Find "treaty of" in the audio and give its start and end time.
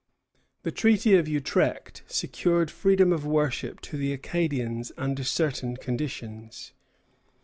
0.71-1.27